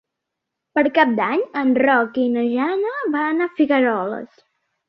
[0.79, 4.43] Per Cap d'Any en Roc i na Jana van a Figueroles.